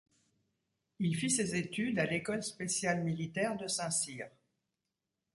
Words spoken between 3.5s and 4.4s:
de Saint-Cyr.